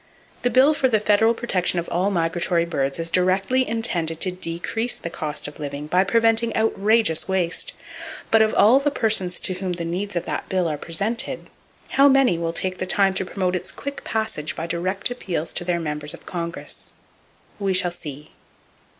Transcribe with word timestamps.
The 0.41 0.49
bill 0.49 0.73
for 0.73 0.89
the 0.89 0.99
federal 0.99 1.35
protection 1.35 1.77
of 1.77 1.87
all 1.89 2.09
migratory 2.09 2.65
birds 2.65 2.97
is 2.97 3.11
directly 3.11 3.67
intended 3.67 4.19
to 4.21 4.31
decrease 4.31 4.97
the 4.97 5.11
cost 5.11 5.47
of 5.47 5.59
living, 5.59 5.85
by 5.85 6.03
preventing 6.03 6.55
outrageous 6.55 7.27
waste; 7.27 7.75
but 8.31 8.41
of 8.41 8.51
all 8.55 8.79
the 8.79 8.89
persons 8.89 9.39
to 9.41 9.53
whom 9.53 9.73
the 9.73 9.85
needs 9.85 10.15
of 10.15 10.25
that 10.25 10.49
bill 10.49 10.67
are 10.67 10.75
presented, 10.75 11.51
how 11.89 12.07
many 12.07 12.39
will 12.39 12.51
take 12.51 12.79
the 12.79 12.87
time 12.87 13.13
to 13.13 13.25
promote 13.25 13.55
its 13.55 13.71
quick 13.71 14.03
passage 14.03 14.55
by 14.55 14.65
direct 14.65 15.11
appeals 15.11 15.53
to 15.53 15.63
their 15.63 15.79
members 15.79 16.15
of 16.15 16.25
Congress? 16.25 16.93
We 17.59 17.75
shall 17.75 17.91
see. 17.91 18.31